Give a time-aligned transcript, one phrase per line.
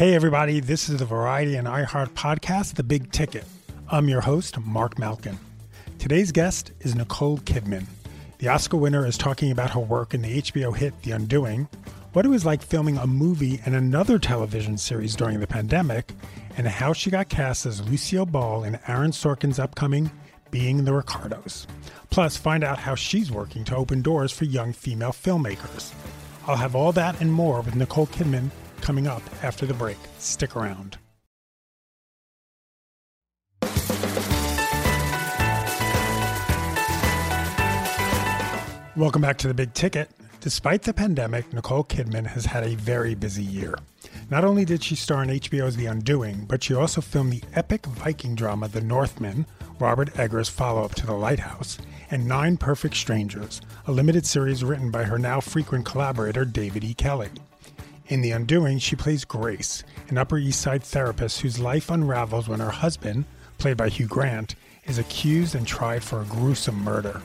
[0.00, 3.44] Hey, everybody, this is the Variety and iHeart podcast, The Big Ticket.
[3.90, 5.38] I'm your host, Mark Malkin.
[5.98, 7.84] Today's guest is Nicole Kidman.
[8.38, 11.68] The Oscar winner is talking about her work in the HBO hit The Undoing,
[12.14, 16.14] what it was like filming a movie and another television series during the pandemic,
[16.56, 20.10] and how she got cast as Lucille Ball in Aaron Sorkin's upcoming
[20.50, 21.66] Being the Ricardos.
[22.08, 25.92] Plus, find out how she's working to open doors for young female filmmakers.
[26.46, 28.48] I'll have all that and more with Nicole Kidman
[28.80, 29.98] coming up after the break.
[30.18, 30.98] Stick around.
[38.96, 40.10] Welcome back to the Big Ticket.
[40.40, 43.74] Despite the pandemic, Nicole Kidman has had a very busy year.
[44.30, 47.86] Not only did she star in HBO's The Undoing, but she also filmed the epic
[47.86, 49.46] Viking drama The Northman,
[49.78, 51.78] Robert Eggers' follow up to The Lighthouse,
[52.10, 56.94] and Nine Perfect Strangers, a limited series written by her now frequent collaborator David E.
[56.94, 57.30] Kelley.
[58.10, 62.58] In The Undoing, she plays Grace, an Upper East Side therapist whose life unravels when
[62.58, 63.24] her husband,
[63.58, 64.56] played by Hugh Grant,
[64.86, 67.22] is accused and tried for a gruesome murder.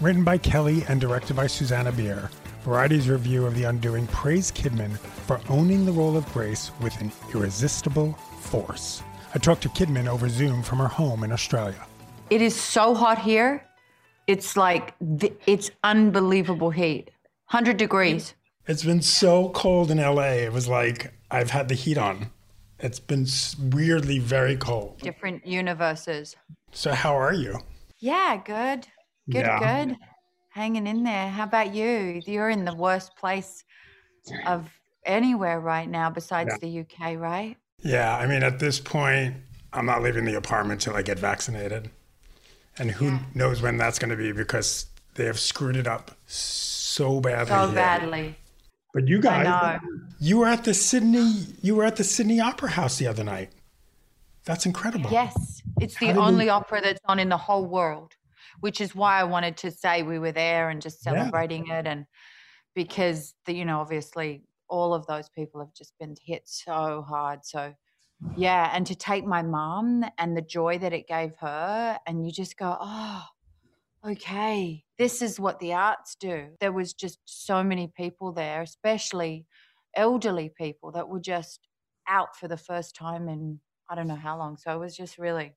[0.00, 2.30] Written by Kelley and directed by Susanna Bier,
[2.62, 7.10] Variety's review of The Undoing praised Kidman for owning the role of Grace with an
[7.34, 9.02] irresistible force.
[9.34, 11.84] I talked to Kidman over Zoom from her home in Australia.
[12.30, 13.66] It is so hot here.
[14.28, 14.94] It's like,
[15.46, 17.10] it's unbelievable heat.
[17.50, 18.34] 100 degrees.
[18.66, 20.44] It's been so cold in LA.
[20.44, 22.30] It was like I've had the heat on.
[22.78, 23.26] It's been
[23.70, 24.98] weirdly very cold.
[25.00, 26.36] Different universes.
[26.72, 27.58] So, how are you?
[27.98, 28.86] Yeah, good.
[29.30, 29.84] Good, Yeah.
[29.86, 29.96] good.
[30.50, 31.28] Hanging in there.
[31.28, 32.20] How about you?
[32.26, 33.64] You're in the worst place
[34.46, 34.68] of
[35.04, 36.58] anywhere right now besides Yeah.
[36.60, 37.56] the UK, right?
[37.78, 39.36] Yeah, I mean, at this point,
[39.72, 41.90] I'm not leaving the apartment till I get vaccinated.
[42.78, 47.20] And who knows when that's going to be because they have screwed it up so
[47.20, 47.46] badly.
[47.54, 48.36] So badly.
[48.92, 49.80] But you guys,
[50.18, 53.50] you were at the Sydney, you were at the Sydney Opera House the other night.
[54.44, 55.10] That's incredible.
[55.10, 58.12] Yes, it's the How did you- only opera that's on in the whole world,
[58.60, 61.12] which is why I wanted to say we were there and just Yeah.
[61.12, 61.86] celebrating it.
[61.86, 62.06] And
[62.74, 67.44] because the, you know, obviously all of those people have just been hit so hard.
[67.46, 67.74] So
[68.36, 72.32] yeah, and to take my mom and the joy that it gave her, and you
[72.32, 73.24] just go, oh,
[74.04, 76.50] okay, this is what the arts do.
[76.60, 79.46] There was just so many people there, especially
[79.94, 81.68] elderly people that were just
[82.08, 84.56] out for the first time in I don't know how long.
[84.56, 85.54] So it was just really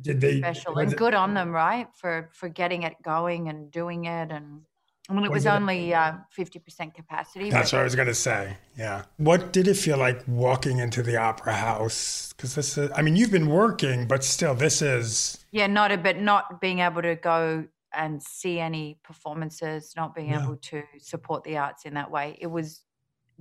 [0.00, 0.40] Did they?
[0.40, 1.88] special and good on them, right?
[1.94, 4.62] For for getting it going and doing it and
[5.10, 7.50] Mean it Was was it a- only uh, fifty percent capacity.
[7.50, 8.56] That's but what I was going to say.
[8.76, 9.04] Yeah.
[9.18, 12.32] What did it feel like walking into the opera house?
[12.36, 15.98] Because this is, I mean, you've been working, but still, this is, yeah, not a
[15.98, 20.42] bit not being able to go and see any performances, not being Yeah.
[20.42, 22.36] able to support the arts in that way.
[22.40, 22.80] It was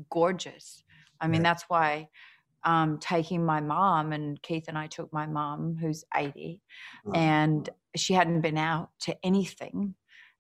[0.09, 0.83] gorgeous.
[1.21, 2.09] I mean, that's why
[2.65, 6.61] um, taking my mom and Keith and I took my mom, who's 80,
[7.05, 7.13] Wow.
[7.15, 9.95] and she hadn't been out to anything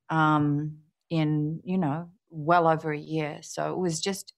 [0.09, 0.77] um,
[1.13, 3.39] in, you know, well over a year.
[3.41, 4.33] So it was just,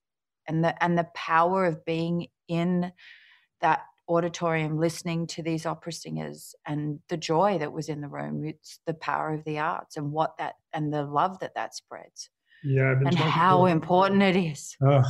[0.47, 2.91] and the and the power of being in
[3.62, 8.46] that auditorium listening to these opera singers and the joy that was in the room
[8.46, 12.30] it's the power of the arts and what that and the love that that spreads
[12.64, 15.03] yeah, I've been and how important it is Ugh,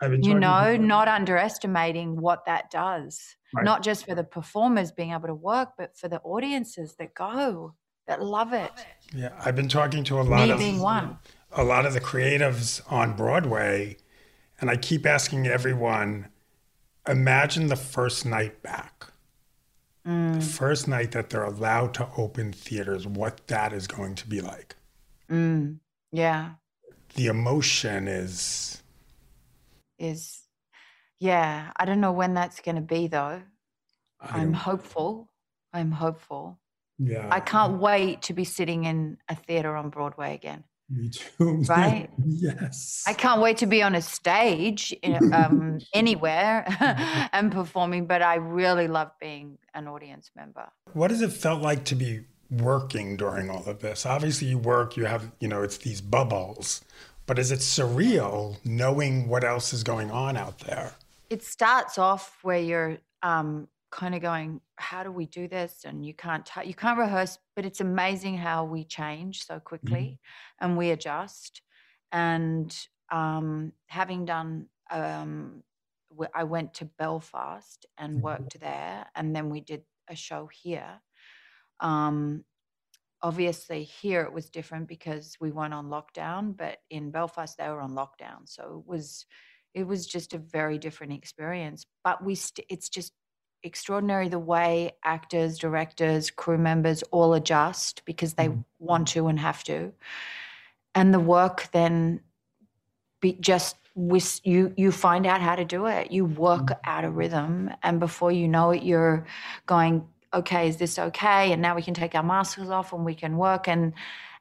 [0.00, 3.64] I've been you know not underestimating what that does Right.
[3.64, 7.74] not just for the performers being able to work but for the audiences that go
[8.08, 8.72] that love it.
[9.14, 11.18] Yeah, I've been talking to a lot me of being one.
[11.52, 13.96] a lot of the creatives on Broadway,
[14.60, 16.28] and I keep asking everyone,
[17.06, 19.04] imagine the first night back.
[20.06, 20.34] Mm.
[20.36, 24.40] The first night that they're allowed to open theaters, what that is going to be
[24.40, 24.74] like.
[25.30, 25.78] mm,
[26.10, 26.52] yeah.
[27.14, 28.82] The emotion is
[29.98, 30.42] is
[31.18, 33.42] yeah i don't know when that's going to be though.
[34.20, 35.28] I'm hopeful.
[35.72, 36.58] I'm hopeful
[36.98, 37.28] yeah.
[37.30, 40.64] I can't wait to be sitting in a theater on Broadway again.
[40.90, 41.62] Me too.
[41.68, 42.08] Right?
[42.24, 43.04] yes.
[43.06, 46.64] I can't wait to be on a stage in- um, anywhere
[47.32, 50.70] and performing, but I really love being an audience member.
[50.94, 54.06] What has it felt like to be working during all of this?
[54.06, 56.82] Obviously, you work, you have, you know, it's these bubbles,
[57.26, 60.92] but is it surreal knowing what else is going on out there?
[61.28, 66.04] It starts off where you're um, kind of going, "How do we do this?" And
[66.06, 70.20] you can't t- you can't rehearse, but it's amazing how we change so quickly
[70.60, 71.62] and we adjust.
[72.12, 72.76] And
[73.10, 75.64] um, having done, um,
[76.10, 78.22] w- I went to Belfast and Mhm.
[78.22, 81.00] worked there, and then we did a show here.
[81.80, 82.44] Um,
[83.22, 87.80] obviously, here it was different because we weren't on lockdown, but in Belfast they were
[87.80, 89.26] on lockdown, so it was
[89.74, 91.86] it was just a very different experience.
[92.04, 93.14] But we st- it's just
[93.62, 98.64] extraordinary the way actors, directors, crew members all adjust because they Mhm.
[98.78, 99.92] want to and have to,
[100.94, 102.20] and the work then
[103.20, 106.12] be just with you you find out how to do it.
[106.12, 106.78] You work mm.
[106.84, 109.26] out a rhythm and before you know it you're
[109.66, 111.52] going okay is this okay?
[111.52, 113.66] And now we can take our masks off and we can work.
[113.66, 113.92] And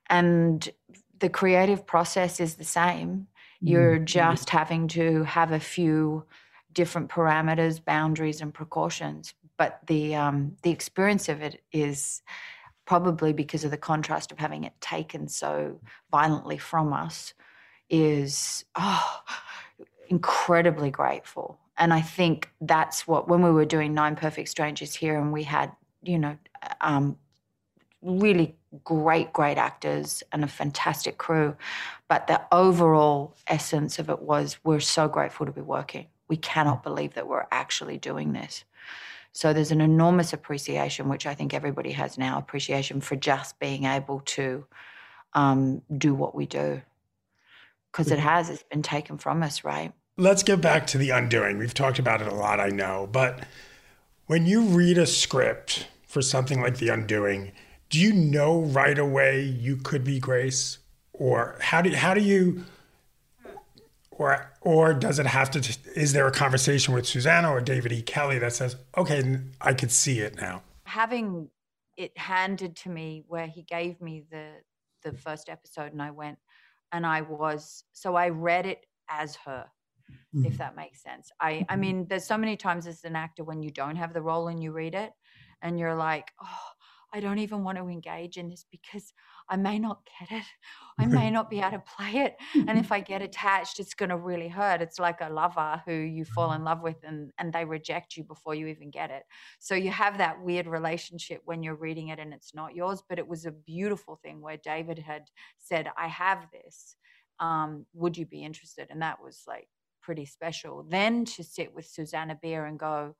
[0.09, 0.69] and
[1.19, 3.09] the creative process is the same.
[3.09, 3.67] Mm-hmm.
[3.67, 4.05] You're mm-hmm.
[4.05, 6.23] just having to have a few
[6.73, 12.21] different parameters boundaries and precautions but the um the experience of it is
[12.85, 15.79] probably because of the contrast of having it taken so
[16.11, 17.33] violently from us
[17.89, 19.21] is oh
[20.09, 21.59] incredibly grateful.
[21.77, 25.43] And i think that's what when we were doing nine perfect strangers here and we
[25.43, 25.71] had
[26.01, 26.37] you know
[26.81, 27.17] um
[28.01, 31.55] really great great actors and a fantastic crew
[32.07, 36.83] but the overall essence of it was we're so grateful to be working we cannot
[36.83, 38.63] believe that we're actually doing this.
[39.31, 43.83] So there's an enormous appreciation which i think everybody has now appreciation for just being
[43.85, 44.65] able to
[45.33, 46.81] um, do what we do.
[47.91, 49.93] Because it has it's been taken from us right?
[50.17, 51.59] Let's get back to the undoing.
[51.59, 53.43] We've talked about it a lot, I know, but
[54.27, 57.53] when you read a script for something like The Undoing,
[57.89, 60.79] do you know right away you could be Grace,
[61.13, 62.65] or how do how do you,
[64.11, 65.61] or or does it have to?
[65.61, 68.01] Just, is there a conversation with Susanna or David E.
[68.01, 70.61] Kelley that says, "Okay, I could see it now"?
[70.87, 71.49] having
[71.97, 74.47] it handed to me where he gave me the
[75.03, 76.37] the first episode and I went
[76.91, 79.65] and I was so I read it as her
[80.33, 80.45] mm-hmm.
[80.45, 81.29] if that makes sense.
[81.39, 81.79] I I mm-hmm.
[81.81, 84.63] mean there's so many times as an actor when you don't have the role and
[84.63, 85.11] you read it
[85.61, 86.69] and you're like, "Oh,
[87.13, 89.13] I don't even want to engage in this because
[89.49, 90.43] I may not get it.
[90.99, 92.35] I may not be able to play it.
[92.53, 94.81] And if I get attached, it's going to really hurt.
[94.81, 98.23] It's like a lover who you fall in love with and, and they reject you
[98.23, 99.23] before you even get it.
[99.59, 103.01] So you have that weird relationship when you're reading it and it's not yours.
[103.07, 105.23] But it was a beautiful thing where David had
[105.57, 106.97] said, I have this.
[107.39, 108.87] Um, would you be interested?
[108.89, 109.69] And that was like
[110.01, 110.85] pretty special.
[110.89, 113.15] Then to sit with Susanna Bier and go,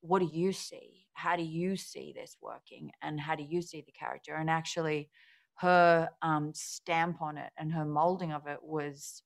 [0.00, 1.05] what do you see?
[1.16, 2.90] How do you see this working?
[3.02, 4.34] And how do you see the character?
[4.34, 5.08] And actually,
[5.56, 9.22] her um, stamp on it and her molding of it was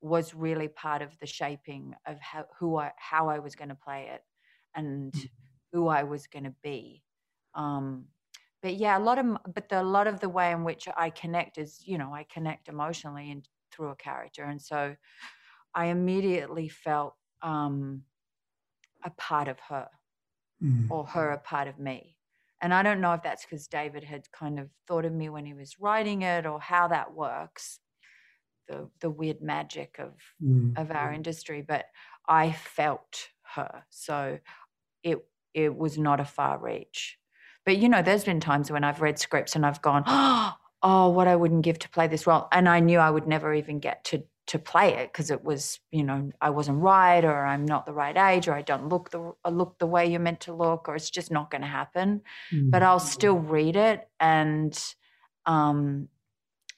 [0.00, 3.74] was really part of the shaping of how who I how I was going to
[3.74, 4.22] play it
[4.74, 5.14] and
[5.72, 7.02] who I was going to be.
[7.54, 8.04] Um,
[8.62, 11.08] but yeah, a lot of but the, a lot of the way in which I
[11.08, 14.94] connect is you know I connect emotionally and through a character, and so
[15.74, 18.02] I immediately felt um,
[19.02, 19.88] a part of her
[20.62, 20.88] Mm.
[20.90, 22.16] or her a part of me.
[22.60, 25.46] And I don't know if that's because David had kind of thought of me when
[25.46, 27.78] he was writing it or how that works,
[28.68, 30.78] the the weird magic of Mm.
[30.78, 31.62] of our industry.
[31.62, 31.86] But
[32.28, 34.38] I felt her, so
[35.02, 35.18] it
[35.54, 37.18] it was not a far reach.
[37.64, 40.04] But you know, there's been times when I've read scripts and I've gone,
[40.82, 43.54] oh, what I wouldn't give to play this role, and I knew I would never
[43.54, 47.44] even get to to play it because it was, you know, I wasn't right, or
[47.46, 50.20] I'm not the right age, or I don't look the uh, look the way you're
[50.20, 52.22] meant to look, or it's just not going to happen.
[52.70, 54.78] But I'll still read it and
[55.46, 56.08] um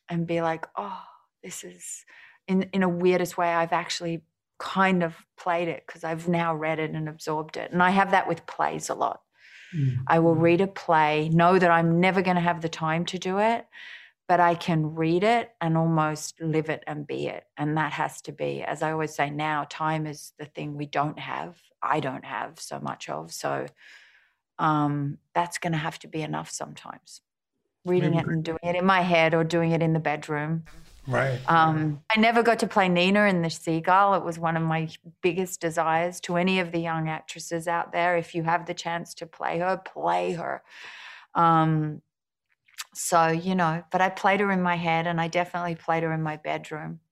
[0.09, 1.03] and be like, oh,
[1.43, 2.05] this is
[2.49, 3.49] in in a weirdest way.
[3.53, 4.23] I've actually
[4.59, 8.11] kind of played it because I've now read it and absorbed it, and I have
[8.11, 9.23] that with plays a lot.
[10.09, 13.19] I will read a play, know that I'm never going to have the time to
[13.19, 13.67] do it,
[14.31, 17.43] but I can read it and almost live it and be it.
[17.57, 20.87] And that has to be, as I always say now, time is the thing we
[20.87, 21.57] don't have.
[21.83, 23.33] I don't have so much of.
[23.33, 23.67] So
[24.61, 27.23] um, that's going to have to be enough sometimes.
[27.85, 30.63] Reading it and doing it in my head or doing it in the bedroom.
[31.09, 31.41] Right.
[31.49, 34.15] Um, I never got to play Nina in The Seagull.
[34.15, 34.91] It was one of my
[35.23, 38.17] biggest desires to any of the young actresses out there.
[38.17, 40.63] If you have the chance to play her, play her.
[41.35, 42.01] Um,
[42.95, 46.13] So, you know, but I played her in my head and I definitely played her
[46.13, 47.01] in my bedroom.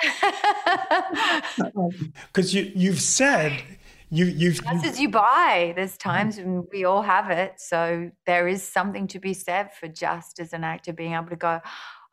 [2.32, 3.62] Because you you've said
[4.10, 6.10] you you've Just as you buy, there's mm-hmm.
[6.10, 7.54] times when we all have it.
[7.58, 11.36] So there is something to be said for just as an actor being able to
[11.36, 11.60] go,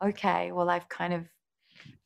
[0.02, 1.24] okay, well, I've kind of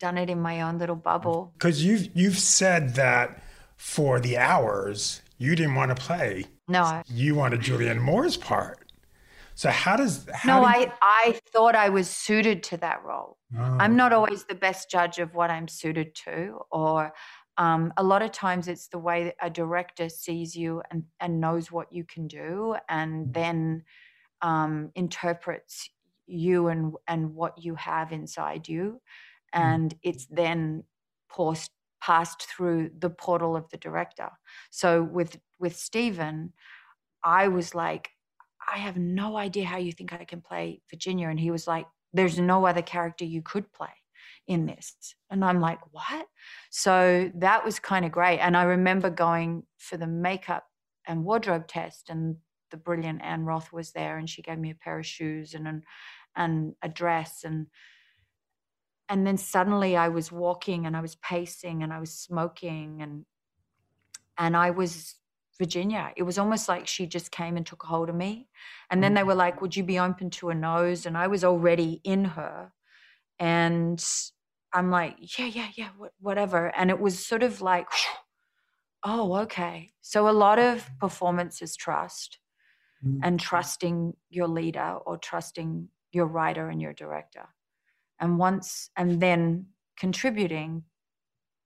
[0.01, 1.53] done it in my own little bubble.
[1.55, 3.43] because you've you've said that
[3.77, 6.45] for the hours you didn't want to play.
[6.69, 8.82] No, You wanted Julianne Moore's part.
[9.55, 13.05] So how does how no, do you- I, I thought I was suited to that
[13.05, 13.39] role.
[13.57, 13.77] Oh.
[13.81, 17.13] I'm not always the best judge of what I'm suited to, or
[17.59, 21.41] um, a lot of times it's the way that a director sees you and, and
[21.41, 23.85] knows what you can do, and then
[24.41, 25.91] um, interprets
[26.27, 29.01] you and and what you have inside you,
[29.53, 30.85] and it's then
[31.35, 34.31] passed passed through the portal of the director.
[34.71, 36.55] So with with Stephen,
[37.23, 38.11] I was like,
[38.73, 41.87] I have no idea how you think I can play Virginia, and he was like,
[42.13, 43.91] There's no other character you could play
[44.47, 45.15] in this.
[45.31, 46.27] And I'm like, what?
[46.71, 48.39] So that was kind of great.
[48.39, 50.65] And I remember going for the makeup
[51.07, 52.37] and wardrobe test, and
[52.71, 55.69] the brilliant Anne Roth was there, and she gave me a pair of shoes and
[55.69, 55.83] an,
[56.37, 57.67] and a dress, and
[59.09, 63.27] and then suddenly I was walking and I was pacing and I was smoking and
[64.39, 65.17] and I was
[65.63, 66.13] Virginia.
[66.17, 68.49] It was almost like she just came and took hold of me.
[68.91, 69.29] And then they mm.
[69.29, 71.07] were like, Would you be open to a nose?
[71.07, 72.73] And I was already in her.
[73.39, 74.05] And
[74.73, 76.75] I'm like, Yeah, yeah, yeah, whatever.
[76.75, 77.87] And it was sort of like,
[79.05, 79.93] Oh, okay.
[80.01, 82.39] So a lot of performance is trust
[83.07, 83.21] mm.
[83.23, 87.47] and trusting your leader or trusting your writer and your director.
[88.19, 89.67] And once, and then
[89.97, 90.85] contributing,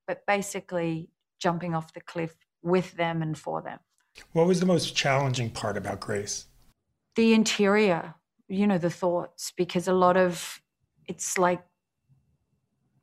[0.06, 3.78] but basically jumping off the cliff with them and for them.
[4.32, 6.46] What was the most challenging part about Grace?
[7.16, 8.14] the interior,
[8.46, 10.60] you know, the thoughts, because a lot of
[11.08, 11.62] it's like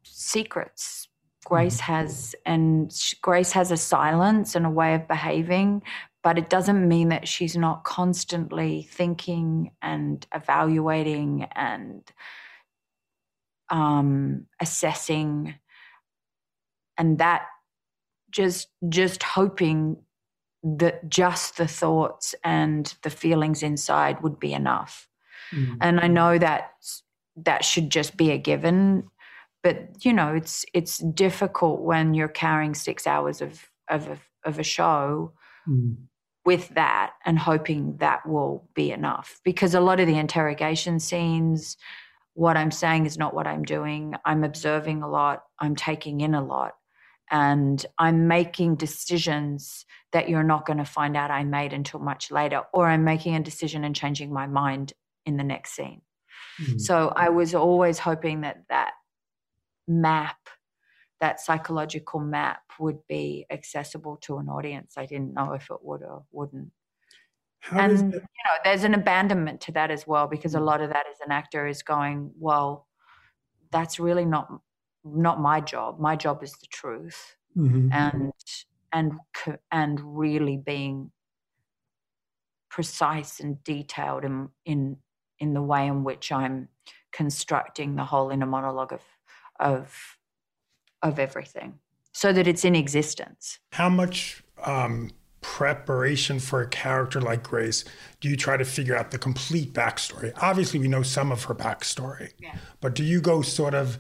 [0.04, 1.10] secrets.
[1.46, 5.82] Grace has, and Grace has a silence and a way of behaving,
[6.24, 12.02] but it doesn't mean that she's not constantly thinking and evaluating and
[13.70, 15.56] um, assessing,
[16.98, 17.46] and that
[18.32, 19.98] just just hoping
[20.64, 25.08] that just the thoughts and the feelings inside would be enough.
[25.52, 25.78] Mm.
[25.82, 26.72] And I know that
[27.36, 29.04] that should just be a given,
[29.62, 34.58] but you know, it's it's difficult when you're carrying six hours of of a, of
[34.58, 35.34] a show
[35.68, 35.96] mm.
[36.46, 39.42] with that and hoping that will be enough.
[39.44, 41.76] Because a lot of the interrogation scenes,
[42.36, 44.16] what I'm saying is not what I'm doing.
[44.24, 45.44] I'm observing a lot.
[45.60, 46.76] I'm taking in a lot
[47.32, 52.32] and I'm making decisions that you're not going to find out I made until much
[52.32, 54.94] later, or I'm making a decision and changing my mind
[55.26, 56.02] in the next scene.
[56.58, 56.78] Hmm.
[56.78, 58.92] So I was always hoping that that
[59.88, 60.38] map,
[61.22, 64.94] that psychological map, would be accessible to an audience.
[64.98, 66.72] I didn't know if it would or wouldn't.
[67.60, 70.66] How and does you know, there's an abandonment to that as well, because a hmm.
[70.66, 72.88] lot of that as an actor is going, well,
[73.72, 74.50] that's really not
[75.04, 76.00] not my job.
[76.00, 78.32] My job is the truth and
[78.92, 79.12] and
[79.72, 81.12] and really being
[82.70, 84.98] precise and detailed in in
[85.40, 86.70] in the way in which I'm
[87.12, 89.02] constructing the whole inner monologue of
[89.60, 90.18] of
[91.04, 91.80] of everything
[92.14, 93.60] so that it's in existence.
[93.72, 97.84] how much um, preparation for a character like Grace
[98.22, 100.32] do you try to figure out the complete backstory?
[100.38, 102.32] Obviously, we know some of her backstory,
[102.82, 104.00] but do you go sort of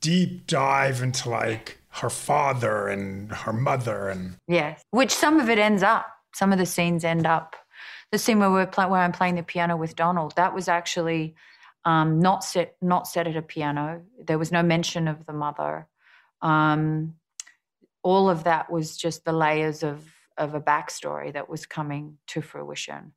[0.00, 5.58] deep dive into like her father and her mother and Yes, which some of it
[5.58, 6.06] ends up.
[6.34, 7.56] Some of the scenes end up.
[8.12, 11.34] The scene where we're where I'm playing the piano with Donald, that was actually
[11.84, 14.02] um, not set not set at a piano.
[14.24, 15.86] There was no mention of the mother.
[16.42, 17.14] Um,
[18.02, 20.04] all of that was just the layers of
[20.36, 23.12] of a backstory that was coming to fruition.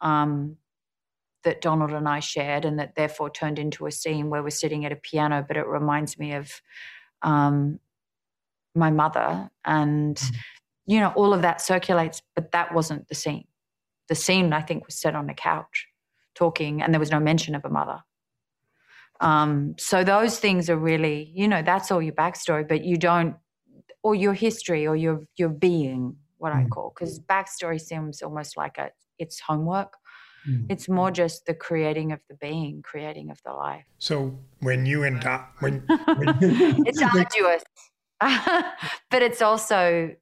[0.00, 0.56] Um,
[1.44, 4.84] that Donald and I shared, and that therefore turned into a scene where we're sitting
[4.84, 5.44] at a piano.
[5.46, 6.60] But it reminds me of
[7.22, 7.78] um,
[8.74, 10.20] my mother, and
[10.86, 13.46] you know, all of that circulates, but that wasn't the scene.
[14.08, 15.86] The scene, I think, was set on a couch
[16.34, 18.02] talking, and there was no mention of a mother.
[19.20, 23.36] Um, so those things are really, you know, that's all your backstory, but you don't,
[24.02, 28.76] or your history, or your your being, what I call, because backstory seems almost like
[28.76, 29.94] a it's homework.
[30.68, 33.84] It's more just the creating of the being, creating of the life.
[33.98, 35.80] so when you and Don, when,
[36.16, 36.28] when
[36.86, 37.62] It's arduous,
[39.10, 40.14] but it's also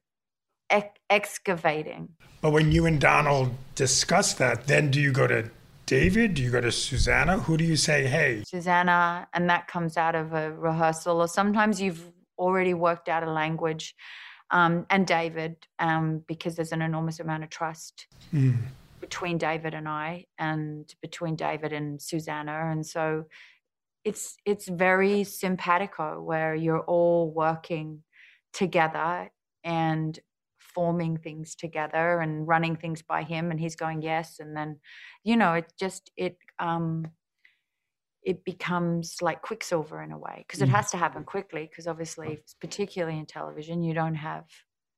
[0.69, 2.09] ex- excavating.
[2.41, 5.49] but when you and Donald discuss that, then do you go to
[5.85, 6.33] David?
[6.35, 7.39] Do you go to Susanna?
[7.39, 8.43] Who do you say, hey?
[8.47, 12.03] Susanna, and that comes out of a rehearsal, or sometimes you've
[12.39, 13.93] already worked out a language.
[14.51, 18.57] Um, and David, um, because there's an enormous amount of trust Mm.
[19.13, 23.25] Between David and I, and between David and Susanna, and so
[24.03, 28.01] it's it's very simpatico where you're all working
[28.53, 29.29] together
[29.63, 30.19] and
[30.57, 34.39] forming things together and running things by him and he's going yes.
[34.39, 34.79] And then
[35.23, 37.05] you know it just it um
[38.23, 42.39] it becomes like quicksilver in a way because it has to happen quickly because obviously
[42.59, 44.45] particularly in television you don't have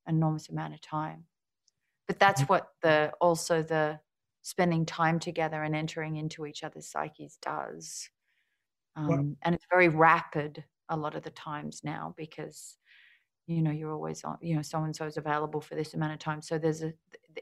[0.08, 1.26] an enormous amount of time.
[2.08, 4.00] But that's what the also the
[4.46, 8.12] spending time together and entering into each other's psyches does
[8.96, 12.78] Well- um, and it's very rapid a lot of the times now because
[13.48, 16.14] you know you're always on you know so and so is available for this amount
[16.14, 16.44] of time.
[16.44, 16.94] So there's a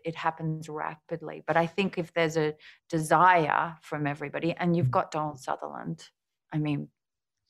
[0.06, 1.44] it happens rapidly.
[1.46, 2.56] But i think if there's a
[2.90, 6.08] desire from everybody and you've got donald sutherland
[6.54, 6.88] i mean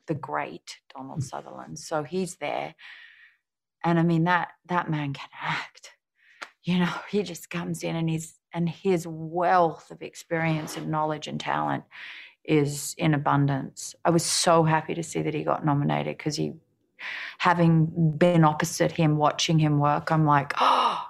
[0.08, 2.74] the great donald sutherland so he's there.
[3.84, 5.92] And i mean that that man can act
[6.64, 11.28] you know he just comes in and he's and his wealth of experience and knowledge
[11.28, 11.84] and talent
[12.46, 13.96] is in abundance.
[14.06, 16.54] I was so happy to see that he got nominated because he
[17.40, 21.06] having been opposite him watching him work i'm like oh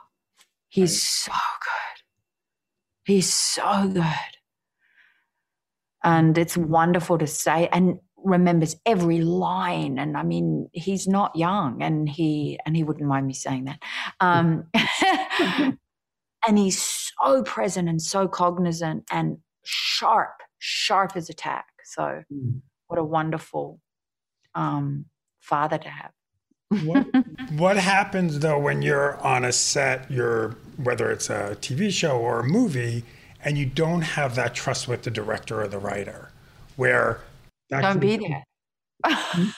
[0.74, 2.04] he's so good.
[3.06, 4.04] He's so good.
[6.04, 11.84] And it's wonderful to say and remembers every line and i mean he's not young
[11.84, 13.80] and he and he wouldn't mind me saying that.
[14.20, 14.70] Um
[16.48, 21.66] and he's so present and so cognizant and sharp sharp as a tack.
[21.84, 22.24] So
[22.88, 23.80] what a wonderful
[24.56, 25.06] um
[25.42, 26.12] father to have.
[26.86, 27.06] What,
[27.52, 32.40] what happens though when you're on a set, you're whether it's a TV show or
[32.40, 33.04] a movie,
[33.44, 36.32] and you don't have that trust with the director or the writer,
[36.78, 37.20] where
[37.70, 38.44] that don't can- be there.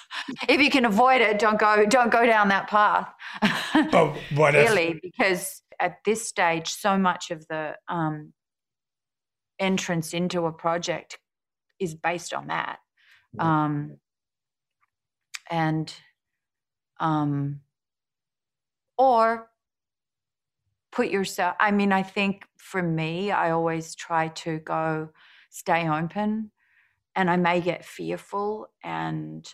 [0.50, 3.08] If you can avoid it don't go don't go down that path.
[3.92, 8.34] But what if really because at this stage so much of the um,
[9.60, 11.20] entrance into a project
[11.80, 12.80] is based on that.
[13.38, 13.98] Um,
[15.50, 15.94] and
[17.00, 17.62] um,
[18.98, 19.50] or
[20.92, 25.10] put yourself i mean i think for me i always try to go
[25.50, 26.50] stay open
[27.16, 29.54] and i may get fearful and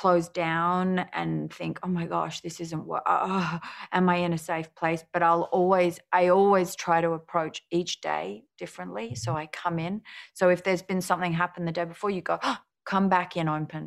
[0.00, 3.58] close down and think oh my gosh this isn't what uh,
[3.92, 5.04] am i in a safe place?
[5.12, 10.02] But i'll always i always try to approach each day differently so i come in.
[10.38, 13.48] So if there's been something happen the day before you go "Oh, come back in
[13.48, 13.84] open.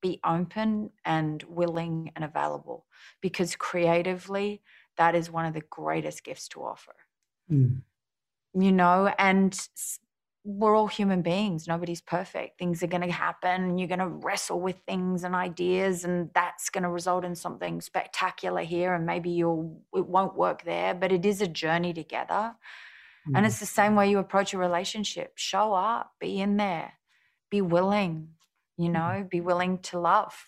[0.00, 2.86] Be open and willing and available.
[3.20, 4.62] Because creatively
[4.98, 6.94] that is one of the greatest gifts to offer.
[7.50, 7.82] Mm.
[8.54, 9.52] you know and
[10.42, 11.68] we're all human beings.
[11.68, 12.58] Nobody's perfect.
[12.58, 16.30] Things are going to happen and you're going to wrestle with things and ideas and
[16.34, 20.94] that's going to result in something spectacular here and maybe you'll it won't work there
[20.94, 22.54] but it is a journey together.
[23.26, 23.46] And mm.
[23.46, 25.32] it's the same way you approach a relationship.
[25.36, 26.94] Show up be in there
[27.50, 28.28] be willing
[28.78, 28.92] you mm.
[28.92, 30.46] know be willing to love.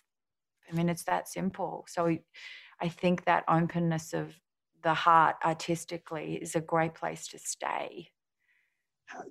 [0.71, 1.85] I mean it's that simple.
[1.89, 2.17] So
[2.81, 4.41] i think that openness of
[4.83, 8.09] the heart artistically is a great place to stay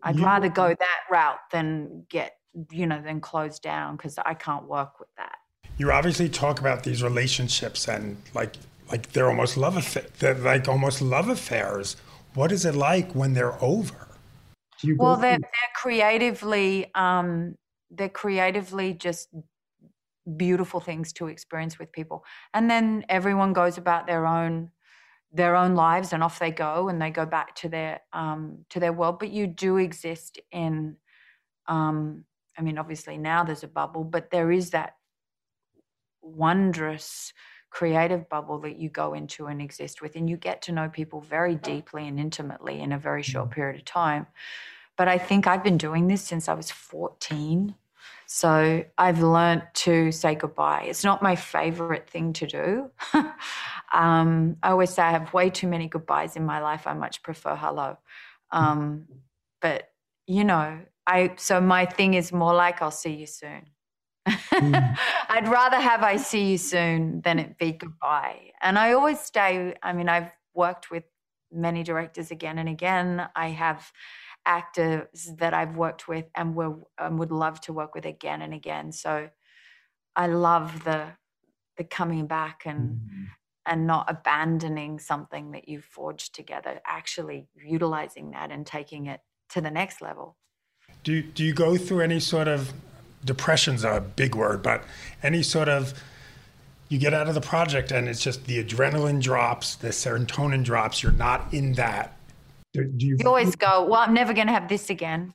[0.04, 2.34] i'd You- rather go that route than get
[2.72, 5.36] you know than close down because i can't work with that
[5.78, 8.56] you obviously talk about these relationships and like
[8.92, 11.96] like they're almost love affa- they're like almost love affairs.
[12.34, 14.08] What is it like when they're over?
[14.84, 17.56] You well they're, they're creatively um
[17.90, 19.30] they're creatively just
[20.38, 24.72] beautiful things to experience with people and then everyone goes about their own
[25.34, 28.80] their own lives and off they go and they go back to their um to
[28.80, 29.20] their world.
[29.20, 30.98] But you do exist in
[31.68, 32.26] um
[32.58, 34.96] i mean obviously now there's a bubble but there is that
[36.22, 37.34] wondrous
[37.72, 40.16] creative bubble that you go into and exist with.
[40.16, 43.78] And you get to know people very deeply and intimately in a very short period
[43.78, 44.28] of time.
[44.98, 47.74] But i think i've been doing this since i was 14
[48.34, 50.84] so i've learned to say goodbye.
[50.88, 52.92] It's not my favorite thing to do.
[53.94, 56.88] Um, i always say i have way too many goodbyes in my life.
[56.88, 57.98] I much prefer hello.
[58.52, 59.06] Um,
[59.62, 59.90] but
[60.28, 63.64] you know i so my thing is more like i'll see you soon.
[64.52, 68.52] I'd rather have I see you soon than it be goodbye.
[68.62, 71.04] And I always stay, I mean, I've worked with
[71.52, 73.28] many directors again and again.
[73.36, 73.92] I have
[74.46, 78.54] actors that I've worked with and will and would love to work with again and
[78.54, 78.92] again.
[78.92, 79.30] So
[80.16, 81.08] I love the
[81.78, 83.26] the coming back and mm.
[83.66, 89.62] and not abandoning something that you've forged together, actually utilizing that and taking it to
[89.62, 90.38] the next level.
[91.04, 92.74] Do do you go through any sort of
[93.24, 94.84] depression's a big word, but
[95.24, 95.94] any sort of
[96.90, 101.02] you get out of the project and it's just the adrenaline drops, the serotonin drops.
[101.02, 102.18] You're not in that.
[102.74, 105.34] Do, you, you, always go, well, I'm never going to have this again.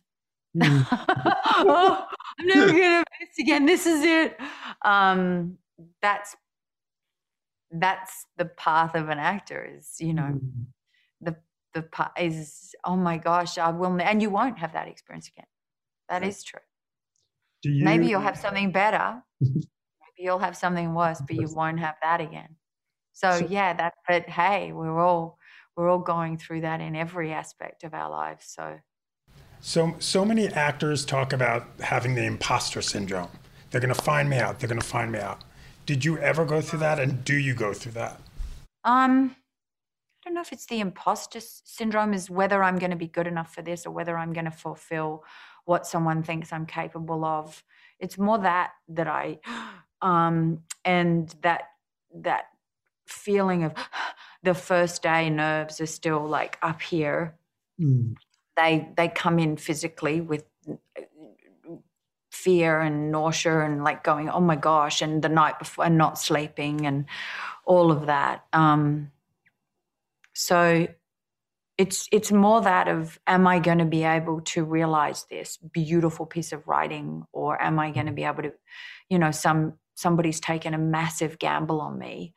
[0.57, 0.87] Mm.
[0.90, 2.07] oh,
[2.40, 3.66] I'm never going to have this again.
[3.66, 4.38] This is it.
[4.85, 5.59] Um,
[6.01, 6.37] that's
[7.70, 9.77] that's the path of an actor.
[9.79, 10.40] Is you know, mm.
[11.20, 11.37] the
[11.75, 15.46] the path is oh my gosh, I will, and you won't have that experience again.
[16.09, 16.61] That is true.
[17.62, 19.22] You, Maybe you'll have something better.
[19.40, 19.64] Maybe
[20.18, 22.57] you'll have something worse, but you won't have that again.
[23.12, 23.94] So, so yeah, that.
[24.09, 25.36] But hey, we're all
[25.77, 28.47] we're all going through that in every aspect of our lives.
[28.49, 28.79] So.
[29.61, 33.29] So so many actors talk about having the imposter syndrome.
[33.71, 34.59] They're going to find me out.
[34.59, 35.43] They're going to find me out.
[35.87, 38.21] Did you ever go through that, and do you go through that?
[38.85, 39.37] Um,
[40.21, 43.27] I don't know if it's the imposter syndrome, is whether I'm going to be good
[43.27, 45.25] enough for this, or whether I'm going to fulfill
[45.65, 47.62] what someone thinks I'm capable of.
[47.99, 49.39] It's more that that I,
[50.03, 51.65] um, and that
[52.15, 52.47] that
[53.07, 53.75] feeling of
[54.47, 57.35] the first day nerves are still like up here.
[57.79, 58.15] Mm.
[58.57, 60.45] They they come in physically with
[62.31, 66.17] fear and nausea and like going, oh my gosh, and the night before and not
[66.17, 67.07] sleeping and
[67.65, 68.45] all of that.
[68.53, 69.11] Um,
[70.33, 70.87] so
[71.77, 76.25] it's it's more that of am i going to be able to realize this beautiful
[76.25, 78.53] piece of writing or am i going to be able to
[79.11, 82.33] you know some somebody's taken a massive gamble on me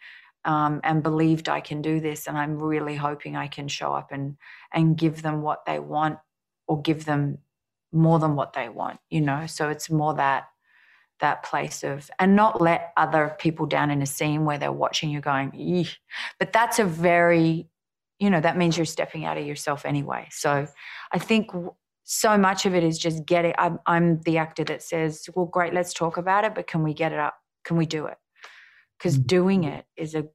[0.49, 4.12] um, and believed i can do this and i'm really hoping i can show up
[4.12, 4.35] and
[4.73, 6.17] and give them what they want
[6.67, 7.38] or give them
[7.91, 10.47] more than what they want you know so it's more that
[11.19, 15.09] that place of and not let other people down in a scene where they're watching
[15.12, 15.89] you going Eeh.
[16.39, 17.67] but that's a very
[18.17, 20.67] you know that means you're stepping out of yourself anyway so
[21.12, 21.51] i think
[22.05, 25.75] so much of it is just getting I'm, I'm the actor that says well great
[25.75, 28.17] let's talk about it but can we get it up can we do it
[28.97, 29.27] because mm-hmm.
[29.27, 30.25] doing it is a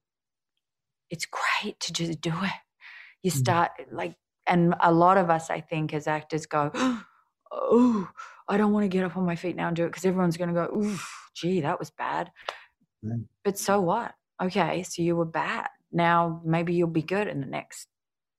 [1.15, 2.61] it's great to just do it
[3.23, 3.37] you mm.
[3.37, 3.97] start mm-hmm.
[3.97, 4.15] like
[4.49, 6.73] and a lot of us i think as actors go
[7.53, 8.09] oh
[8.49, 10.37] i don't want to get up on my feet now and do it because everyone's
[10.37, 10.99] going to go ooh
[11.37, 12.33] gee that was bad
[13.05, 13.23] mm-hmm.
[13.45, 17.47] but so what okay so you were bad now maybe you'll be good in the
[17.47, 17.87] next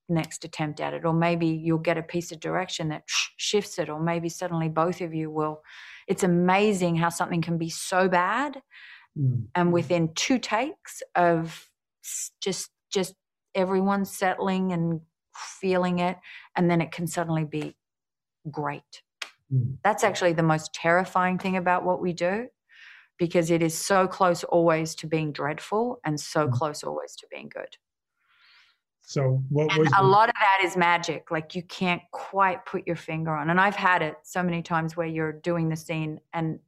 [0.10, 3.04] next attempt at it or maybe you'll get a piece of direction that
[3.38, 5.62] shifts it or maybe suddenly both of you will
[6.08, 8.62] it's amazing how something can be so bad
[9.18, 9.46] mm.
[9.56, 11.70] and within two takes of
[12.42, 13.14] just just
[13.54, 15.02] everyone settling and
[15.36, 16.18] feeling it
[16.56, 17.76] and then it can suddenly be
[18.52, 19.02] great
[19.54, 19.76] mm.
[19.84, 22.48] that's actually the most terrifying thing about what we do
[23.18, 26.52] because it is so close always to being dreadful and so mm.
[26.52, 27.78] close always to being good.
[29.02, 31.30] So what was a the- lot of that is magic.
[31.32, 33.50] Like you can't quite put your finger on.
[33.50, 36.60] And I've had it so many times where you're doing the scene and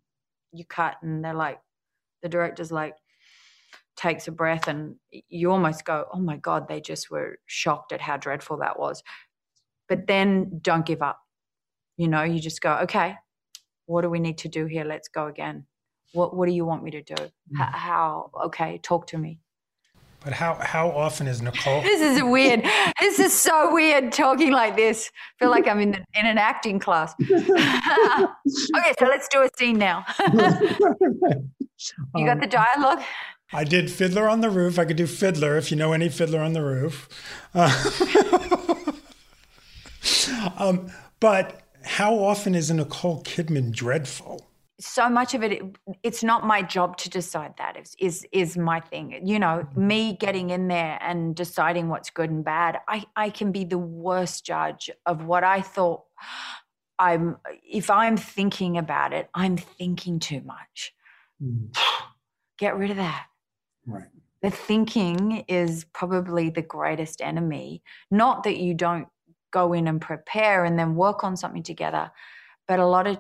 [0.54, 1.60] you cut and they're like
[2.21, 2.95] the director's like
[3.98, 8.02] takes a breath and you almost go, "Oh my god, they just were shocked at
[8.02, 9.04] how dreadful that was."
[9.90, 11.20] But then don't give up.
[11.98, 13.16] You know, you just go, "Okay,
[13.86, 14.86] what do we need to do here?
[14.86, 15.66] Let's go again."
[16.14, 17.16] What What do you want me to do?
[17.16, 17.74] Mm.
[17.74, 18.32] How?
[18.46, 19.40] Okay, talk to me.
[20.24, 21.82] But how how often is Nicole?
[21.84, 22.64] this is weird.
[23.00, 25.12] this is so weird talking like this.
[25.16, 27.14] I feel like I'm in the, in an acting class.
[27.32, 30.06] okay, so let's do a scene now.
[32.16, 33.02] you got the dialogue.
[33.54, 34.78] I did Fiddler on the Roof.
[34.78, 37.08] I could do Fiddler if you know any Fiddler on the Roof.
[37.54, 37.72] Uh,
[40.58, 44.48] um, but how often is a Nicole Kidman dreadful?
[44.80, 45.62] so much of it
[46.04, 49.88] it's not my job to decide that is is is my thing you know mm-hmm.
[49.88, 53.78] me getting in there and deciding what's good and bad i i can be the
[53.78, 56.04] worst judge of what i thought
[57.00, 60.94] i'm if i'm thinking about it i'm thinking too much
[61.42, 61.76] mm.
[62.60, 63.26] get rid of that
[63.88, 64.08] right
[64.43, 69.08] the thinking is probably the greatest enemy not that you don't
[69.52, 72.12] go in and prepare and then work on something together
[72.67, 73.17] but a lot of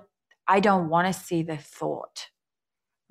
[0.47, 2.27] I don't want to see the thought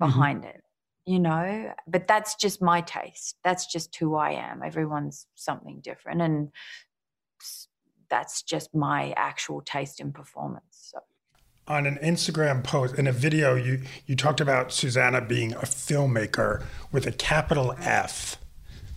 [0.01, 0.07] mm-hmm.
[0.07, 0.49] behind mm-hmm.
[0.49, 0.63] it,
[1.05, 1.73] you know?
[1.87, 3.37] But that's just my taste.
[3.43, 4.63] That's just who I am.
[4.63, 6.21] Everyone's something different.
[6.21, 6.49] And
[8.09, 10.63] that's just my actual taste in performance.
[10.93, 10.99] So.
[11.67, 16.63] On an Instagram post, in a video, you, you talked about Susanna being a filmmaker
[16.93, 18.37] with a capital F.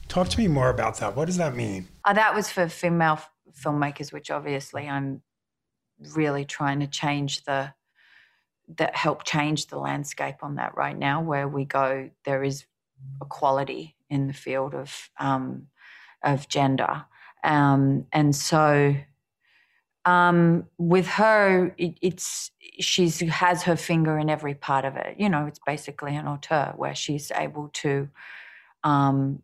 [0.07, 1.17] Talk to me more about that.
[1.17, 1.89] What does that mean?
[2.05, 3.19] Oh, that was for female
[3.53, 5.23] filmmakers, which obviously I'm
[6.15, 7.75] really trying to change the
[8.77, 12.67] that help change the landscape on that right now, where we go, there is
[13.21, 15.67] equality in the field of um,
[16.23, 17.05] of gender,
[17.43, 18.95] um, and so
[20.05, 25.17] um, with her, it, it's she's has her finger in every part of it.
[25.19, 28.09] You know, it's basically an auteur where she's able to
[28.83, 29.43] um,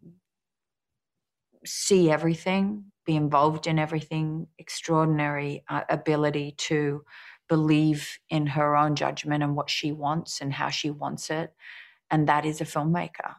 [1.65, 4.47] see everything, be involved in everything.
[4.59, 7.05] Extraordinary uh, ability to
[7.49, 11.53] believe in her own judgment and what she wants and how she wants it,
[12.11, 13.35] and that is a filmmaker.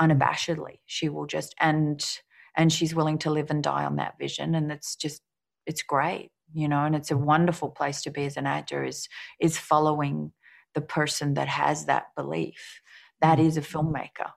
[0.00, 2.20] Unabashedly, she will just and
[2.56, 5.22] and she's willing to live and die on that vision, and it's just
[5.66, 9.08] it's great you know and it's a wonderful place to be as an actor is
[9.40, 10.32] is following
[10.74, 12.80] the person that has that belief
[13.20, 13.94] that is a Mm-hmm.
[13.94, 14.30] filmmaker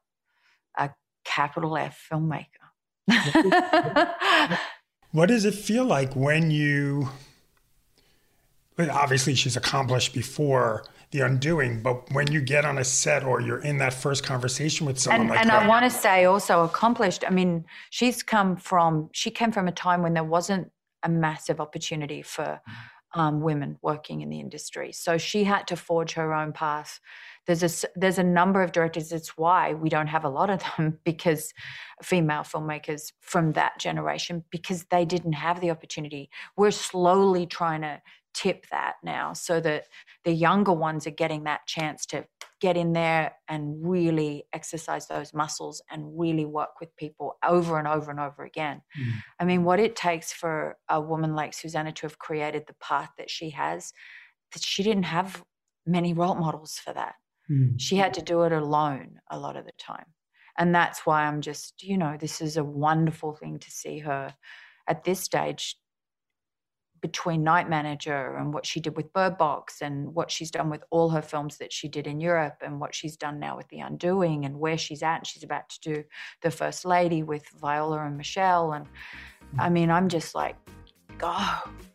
[0.77, 0.89] a
[1.23, 2.47] capital f filmmaker
[5.11, 7.09] What does it feel like when you?
[8.79, 13.61] Obviously, she's accomplished before the undoing, but when you get on a set or you're
[13.61, 17.25] in that first conversation with someone and, like and I want to say also accomplished.
[17.27, 20.71] I mean, she's come from she came from a time when there wasn't
[21.03, 22.61] a massive opportunity for
[23.13, 26.99] um, women working in the industry, so she had to forge her own path.
[27.45, 29.11] There's a there's a number of directors.
[29.11, 31.53] It's why we don't have a lot of them because
[32.01, 36.29] female filmmakers from that generation because they didn't have the opportunity.
[36.55, 38.01] We're slowly trying to
[38.33, 39.85] tip that now so that
[40.23, 42.25] the younger ones are getting that chance to
[42.59, 47.87] get in there and really exercise those muscles and really work with people over and
[47.87, 48.81] over and over again.
[48.99, 49.13] Mm.
[49.39, 53.09] I mean, what it takes for a woman like Susanna to have created the path
[53.17, 53.93] that she has,
[54.53, 55.43] that she didn't have
[55.85, 57.15] many role models for that.
[57.49, 57.73] Mm.
[57.77, 60.05] She had to do it alone a lot of the time.
[60.57, 64.35] And that's why I'm just, you know, this is a wonderful thing to see her
[64.87, 65.77] at this stage
[67.01, 70.83] between Night Manager and what she did with Bird Box and what she's done with
[70.91, 73.79] all her films that she did in Europe and what she's done now with The
[73.79, 75.17] Undoing and where she's at.
[75.17, 76.03] And she's about to do
[76.41, 78.73] The First Lady with Viola and Michelle.
[78.73, 78.85] And
[79.57, 80.55] I mean, I'm just like,
[81.17, 81.35] go,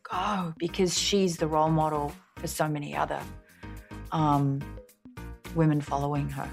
[0.03, 3.21] go, because she's the role model for so many other
[4.11, 4.61] um,
[5.55, 6.51] women following her.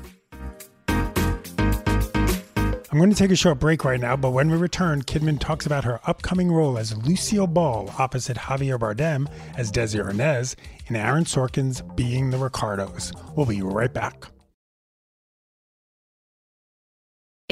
[2.93, 5.65] I'm going to take a short break right now, but when we return, Kidman talks
[5.65, 9.27] about her upcoming role as Lucille Ball opposite Javier Bardem
[9.57, 13.11] as Desi Arnaz in Aaron Sorkin's Being the Ricardos.
[13.35, 14.32] We'll be right back.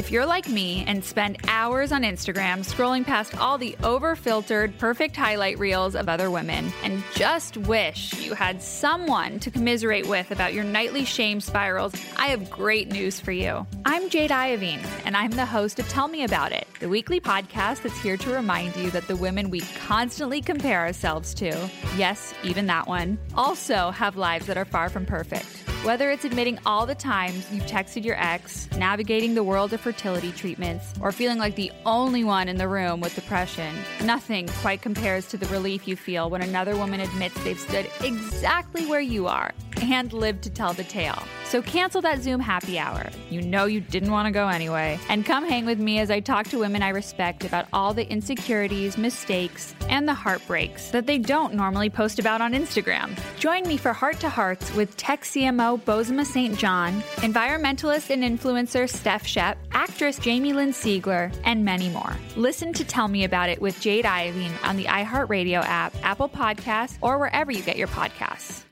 [0.02, 4.76] If you're like me and spend hours on Instagram scrolling past all the over filtered,
[4.80, 10.32] perfect highlight reels of other women and just wish you had someone to commiserate with
[10.32, 13.68] about your nightly shame spirals, I have great news for you.
[13.86, 17.84] I'm Jade Iovine, and I'm the host of Tell Me About It, the weekly podcast
[17.84, 22.66] that's here to remind you that the women we constantly compare ourselves to, yes, even
[22.66, 25.71] that one, also have lives that are far from perfect.
[25.84, 30.32] Whether it's admitting all the times you've texted your ex, navigating the world of fertility
[30.32, 35.28] treatments, or feeling like the only one in the room with depression, nothing quite compares
[35.30, 39.54] to the relief you feel when another woman admits they've stood exactly where you are
[39.82, 41.22] and lived to tell the tale.
[41.46, 43.10] So cancel that Zoom happy hour.
[43.30, 45.00] You know you didn't want to go anyway.
[45.10, 48.10] And come hang with me as I talk to women I respect about all the
[48.10, 53.20] insecurities, mistakes, and the heartbreaks that they don't normally post about on Instagram.
[53.38, 56.58] Join me for Heart to Hearts with tech CMO Bozoma St.
[56.58, 62.16] John, environmentalist and influencer Steph Shep, actress Jamie Lynn Sigler, and many more.
[62.38, 66.98] Listen to Tell Me About It with Jade Iovine on the iHeartRadio app, Apple Podcasts,
[67.02, 68.64] or wherever you get your podcasts.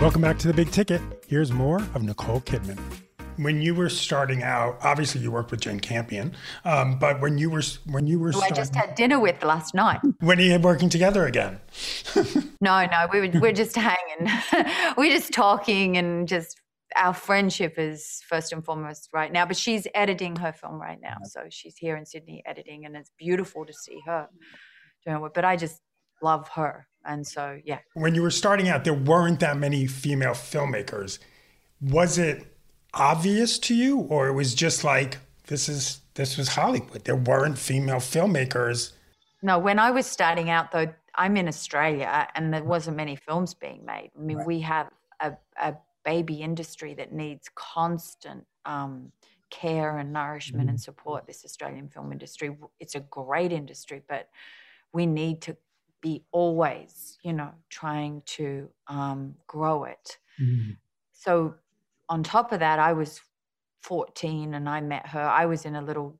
[0.00, 1.00] Welcome back to the Big Ticket.
[1.26, 2.78] Here's more of Nicole Kidman.
[3.38, 6.34] When you were starting out, obviously you worked with Jane Campion,
[6.66, 9.74] um, but when you were when you were Who I just had dinner with last
[9.74, 10.00] night.
[10.20, 11.60] when are you were working together again,
[12.60, 14.30] No, no, we were, we're just hanging.
[14.98, 16.60] we're just talking and just
[16.94, 19.46] our friendship is first and foremost right now.
[19.46, 21.16] But she's editing her film right now.
[21.24, 24.28] So she's here in Sydney editing and it's beautiful to see her
[25.06, 25.34] doing it.
[25.34, 25.80] But I just
[26.22, 26.86] love her.
[27.06, 27.78] And so, yeah.
[27.94, 31.18] when you were starting out, there weren't that many female filmmakers.
[31.80, 32.56] Was it
[32.94, 37.04] obvious to you, or it was just like this is this was Hollywood?
[37.04, 38.92] There weren't female filmmakers.
[39.42, 43.54] No, when I was starting out, though, I'm in Australia and there wasn't many films
[43.54, 44.10] being made.
[44.16, 44.90] I mean, we have
[45.20, 49.12] a, a baby industry that needs constant um,
[49.50, 51.26] care and nourishment and support.
[51.26, 54.28] This Australian film industry, it's a great industry, but
[54.92, 55.56] we need to
[56.00, 60.18] be always, you know, trying to um, grow it.
[61.12, 61.54] So,
[62.08, 63.20] on top of that, I was
[63.82, 65.22] 14 and I met her.
[65.22, 66.18] I was in a little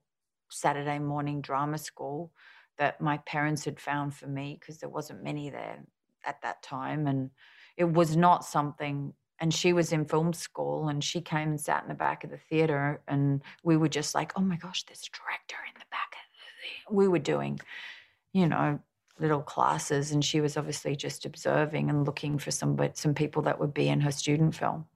[0.50, 2.32] Saturday morning drama school
[2.78, 5.78] that my parents had found for me because there wasn't many there
[6.24, 7.06] at that time.
[7.06, 7.30] And
[7.76, 11.82] it was not something and she was in film school and she came and sat
[11.82, 15.08] in the back of the theater and we were just like oh my gosh there's
[15.08, 16.96] a director in the back of the theater.
[16.96, 17.58] we were doing
[18.32, 18.78] you know
[19.18, 23.58] little classes and she was obviously just observing and looking for some some people that
[23.58, 24.86] would be in her student film.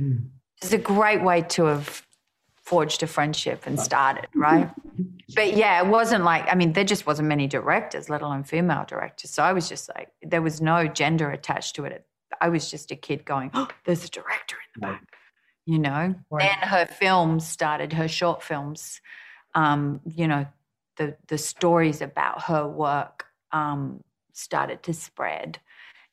[0.00, 0.28] Mm.
[0.62, 2.06] it's a great way to have
[2.56, 4.70] forged a friendship and started right?
[5.34, 8.84] But yeah it wasn't like i mean there just wasn't many directors let alone female
[8.86, 9.30] directors.
[9.30, 12.06] So i was just like there was no gender attached to it.
[12.40, 15.04] I was just a kid going, oh, there's a director in the back,
[15.66, 16.14] you know.
[16.30, 16.50] Right.
[16.50, 19.00] Then her films started, her short films,
[19.54, 20.46] um, you know,
[20.96, 23.21] the the stories about her work
[23.52, 25.58] um, started to spread,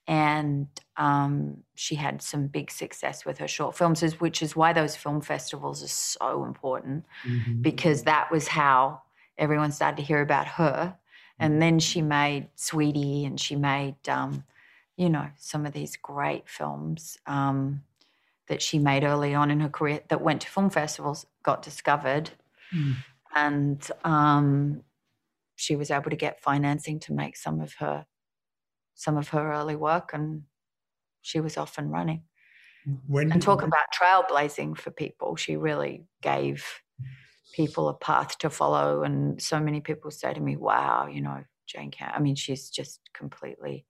[0.07, 4.95] and um, she had some big success with her short films, which is why those
[4.95, 7.61] film festivals are so important, mm-hmm.
[7.61, 9.01] because that was how
[9.37, 10.95] everyone started to hear about her.
[11.41, 14.43] And then she made Sweetie, and she made um,
[14.99, 17.81] you know, some of these great films um,
[18.49, 22.31] that she made early on in her career that went to film festivals, got discovered,
[22.75, 22.95] mm.
[23.33, 24.83] and um,
[25.59, 28.05] she was able to get financing to make some of her
[28.95, 30.43] some of her early work, and
[31.21, 32.23] she was off and running.
[33.07, 36.65] When and talk about trailblazing for people, she really gave
[37.53, 39.03] people a path to follow.
[39.03, 41.91] And so many people say to me, "Wow, you know, Jane.
[42.01, 43.85] I mean, she's just completely."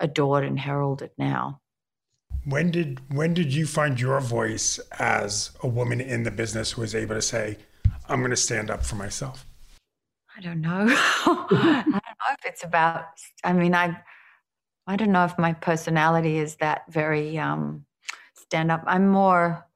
[0.00, 1.60] adored and heralded now.
[2.44, 6.82] When did when did you find your voice as a woman in the business who
[6.82, 7.58] was able to say,
[8.08, 9.46] "I'm going to stand up for myself"?
[10.36, 10.86] I don't know.
[10.88, 13.06] I don't know if it's about.
[13.44, 14.00] I mean, I
[14.86, 17.84] I don't know if my personality is that very um,
[18.34, 18.82] stand up.
[18.86, 19.66] I'm more.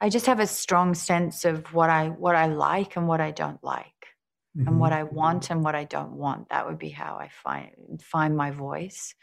[0.00, 3.30] I just have a strong sense of what I what I like and what I
[3.30, 3.84] don't like
[4.56, 4.66] mm-hmm.
[4.66, 6.48] and what I want and what I don't want.
[6.48, 9.14] That would be how I find find my voice.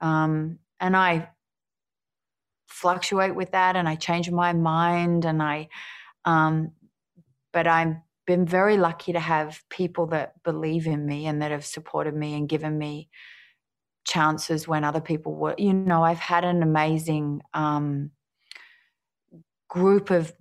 [0.00, 1.30] Um, and I
[2.68, 5.68] fluctuate with that and I change my mind and I
[6.24, 6.72] um,
[7.52, 7.96] but I've
[8.32, 12.32] been very lucky to have people that believe in me and that have supported me
[12.34, 13.10] and given me
[14.04, 18.10] chances when other people were you know I've had an amazing um,
[19.68, 20.32] group of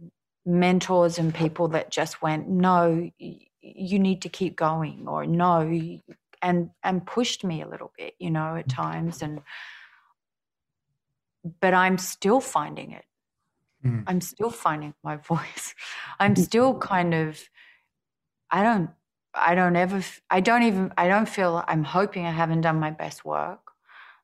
[0.45, 5.99] mentors and people that just went no you need to keep going or no
[6.41, 9.41] and and pushed me a little bit you know at times and
[11.59, 13.05] but i'm still finding it
[13.85, 14.03] mm.
[14.07, 15.75] i'm still finding my voice
[16.19, 17.39] i'm still kind of
[18.51, 18.89] i don't
[19.33, 22.91] i don't ever i don't even i don't feel i'm hoping i haven't done my
[22.91, 23.71] best work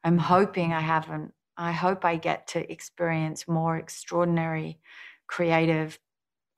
[0.03, 4.79] i'm hoping i haven't i hope i get to experience more extraordinary
[5.27, 5.99] creative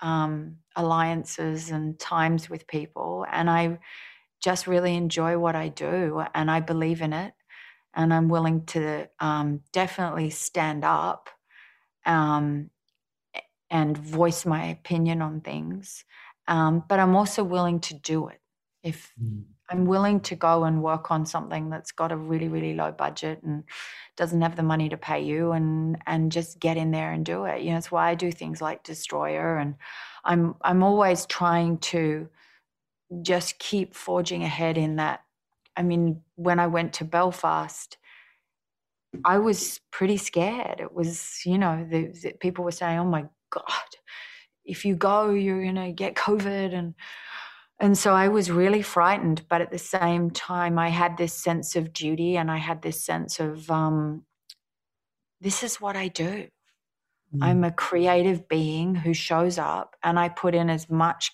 [0.02, 3.26] um, alliances and times with people.
[3.32, 3.80] And I
[4.42, 7.34] just really enjoy what I do and I believe in it.
[7.94, 11.30] And I'm willing to um, definitely stand up
[12.06, 12.70] um,
[13.70, 16.06] and voice my opinion on things.
[16.50, 18.42] Um, but I'm also willing to do it.
[18.84, 19.44] If mm.
[19.70, 23.44] I'm willing to go and work on something that's got a really, really low budget
[23.44, 23.64] and
[24.18, 27.46] doesn't have the money to pay you and and just get in there and do
[27.46, 27.62] it.
[27.62, 29.76] You know, it's why I do things like Destroyer and
[30.26, 32.28] I'm I'm always trying to
[33.22, 35.24] just keep forging ahead in that.
[35.78, 37.96] I mean, when I went to Belfast,
[39.24, 40.80] I was pretty scared.
[40.80, 43.90] It was, you know, the, the people were saying, "Oh my god,
[44.70, 46.96] if you go, you're gonna get COVID," and
[47.80, 49.48] and so I was really frightened.
[49.50, 53.04] But at the same time, I had this sense of duty, and I had this
[53.04, 54.26] sense of, um,
[55.40, 56.50] this is what I do.
[57.34, 57.44] Mm.
[57.44, 61.32] I'm a creative being who shows up and I put in as much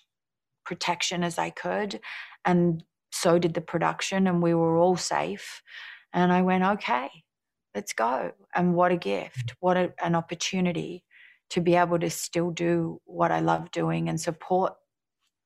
[0.65, 1.99] protection as I could.
[2.43, 5.61] And so did the production, and we were all safe.
[6.13, 7.09] And I went, okay,
[7.73, 8.33] let's go.
[8.53, 11.04] And what a gift, what a, an opportunity
[11.49, 14.73] to be able to still do what I love doing and support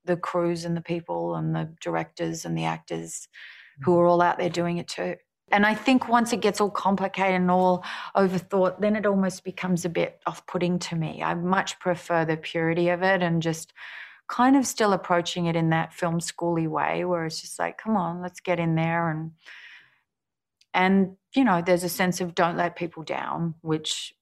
[0.05, 3.27] the crews and the people and the directors and the actors
[3.81, 3.97] who mm.
[3.97, 5.15] are all out there doing it too.
[5.51, 7.83] And I think once it gets all complicated and all
[8.15, 11.23] overthought, then it almost becomes a bit off putting to me.
[11.23, 13.73] I much prefer the purity of it and just
[14.27, 17.97] kind of still approaching it in that film schooly way where it's just like, come
[17.97, 19.31] on, let's get in there and
[20.71, 24.13] and you know, there's a sense of don't let people down, which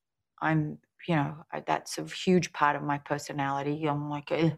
[0.42, 1.36] I'm, you know,
[1.66, 3.86] that's a huge part of my personality.
[3.86, 4.52] I'm like, eh.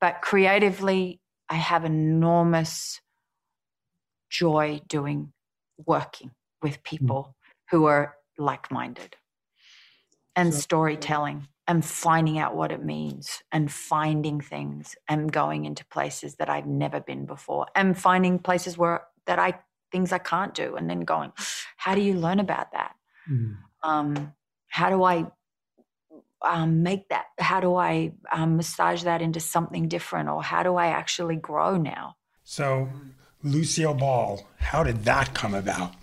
[0.00, 3.00] but creatively, I have enormous
[4.30, 5.32] joy doing
[5.86, 6.30] working
[6.62, 6.84] with mm.
[6.84, 7.36] people
[7.70, 9.16] who are like minded
[10.34, 16.36] and storytelling and finding out what it means and finding things and going into places
[16.36, 20.74] that I've never been before and finding places where that I things I can't do
[20.76, 21.32] and then going
[21.76, 22.94] how do you learn about that
[23.28, 23.58] Mhm.
[23.82, 24.32] Um,
[24.68, 25.26] how do I
[26.44, 27.26] um, make that?
[27.38, 31.76] How do I um, massage that into something different, or how do I actually grow
[31.76, 32.16] now?
[32.44, 32.88] So,
[33.42, 35.94] Lucille Ball, how did that come about?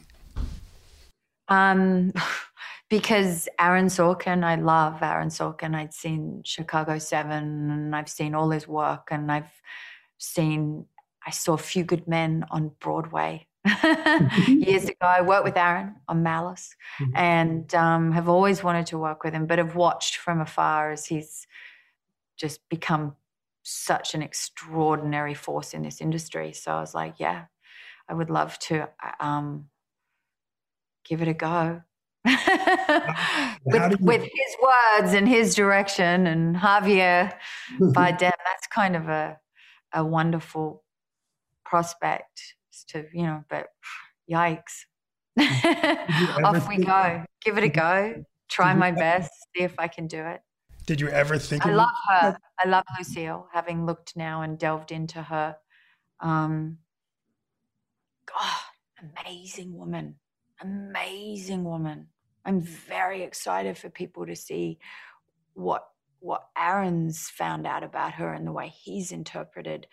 [1.48, 2.14] Um,
[2.90, 5.76] because Aaron Sorkin, I love Aaron Sorkin.
[5.76, 9.52] I'd seen Chicago Seven, and I've seen all his work, and I've
[10.18, 10.86] seen.
[11.28, 13.49] I saw A Few Good Men on Broadway
[14.48, 14.96] years ago.
[15.06, 17.12] I worked with Aaron on Malice, Mhm.
[17.16, 21.06] and um, have always wanted to work with him, but have watched from afar as
[21.06, 21.46] he's
[22.38, 23.16] just become
[23.64, 26.54] such an extraordinary force in this industry.
[26.54, 27.46] So I was like, yeah,
[28.08, 28.90] I would love to
[29.20, 29.70] um,
[31.06, 31.82] give it a go.
[33.66, 37.34] With, you- with his words and his direction and Javier
[37.80, 39.38] Bardem, that's kind of a
[39.94, 40.84] a wonderful
[41.66, 42.56] prospect
[42.90, 43.68] to you know, but
[44.30, 44.86] yikes.
[45.40, 47.24] Off we think- go.
[47.42, 48.24] Give it a go.
[48.50, 49.32] Try my best.
[49.56, 50.42] See if I can do it.
[50.86, 52.38] Did you ever think I love her.
[52.64, 55.56] I love Lucille, having looked now and delved into her.
[56.20, 56.80] Um,
[58.26, 60.16] God, amazing woman.
[60.62, 62.08] Amazing woman.
[62.44, 64.80] I'm very excited for people to see
[65.54, 65.86] what
[66.22, 69.88] what Aaron's found out about her and the way he's interpreted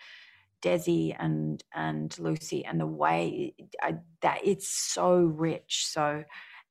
[0.67, 5.87] Desi and and Lucy and the way I, that it's so rich.
[5.89, 6.25] So,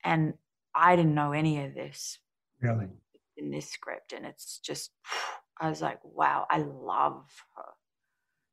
[0.04, 0.34] and
[0.76, 2.20] I didn't know any of this
[2.60, 2.88] really?
[3.38, 4.92] in this script and it's just
[5.60, 7.26] i was like wow i love
[7.56, 7.64] her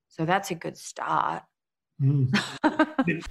[0.08, 1.42] so that's a good start
[2.00, 2.32] Mm.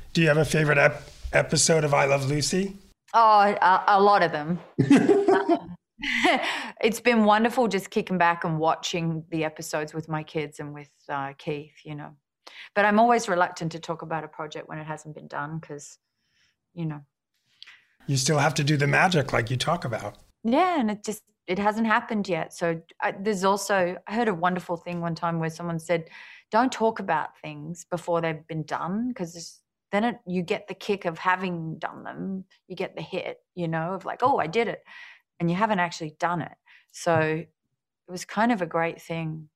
[0.13, 2.77] Do you have a favorite ep- episode of I Love Lucy?
[3.13, 3.39] oh
[3.71, 4.59] a, a lot of them
[6.81, 10.89] it's been wonderful just kicking back and watching the episodes with my kids and with
[11.09, 12.11] uh, keith you know
[12.75, 15.97] but i'm always reluctant to talk about a project when it hasn't been done because
[16.73, 17.01] you know
[18.07, 20.17] You still have to do the magic like you talk about.
[20.43, 22.53] Yeah, and it just it hasn't happened yet.
[22.53, 26.09] So I, there's also I heard a wonderful thing one time where someone said,
[26.51, 31.05] "Don't talk about things before they've been done because then it, you get the kick
[31.05, 32.45] of having done them.
[32.67, 34.83] You get the hit, you know, of like, oh, I did it,
[35.41, 36.55] and you haven't actually done it.
[36.91, 37.49] So it
[38.07, 39.49] was kind of a great thing.